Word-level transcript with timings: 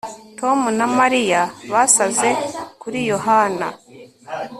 Tom 0.39 0.59
na 0.77 0.85
Mariya 0.97 1.41
basaze 1.71 2.29
kuri 2.81 2.99
Yohana 3.11 3.67